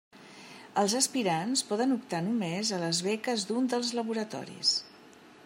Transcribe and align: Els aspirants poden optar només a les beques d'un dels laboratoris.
Els 0.83 0.95
aspirants 0.99 1.61
poden 1.73 1.93
optar 1.97 2.23
només 2.31 2.73
a 2.79 2.81
les 2.85 3.03
beques 3.11 3.45
d'un 3.51 3.71
dels 3.75 3.93
laboratoris. 4.01 4.77